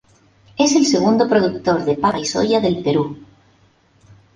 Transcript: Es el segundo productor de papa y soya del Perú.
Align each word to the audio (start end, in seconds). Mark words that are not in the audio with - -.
Es 0.57 0.73
el 0.75 0.87
segundo 0.87 1.29
productor 1.29 1.85
de 1.85 1.95
papa 1.95 2.17
y 2.19 2.25
soya 2.25 2.59
del 2.59 2.81
Perú. 2.81 3.19